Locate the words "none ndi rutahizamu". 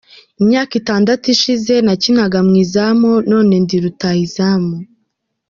3.31-4.75